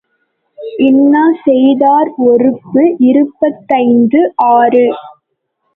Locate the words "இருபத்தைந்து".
3.03-4.21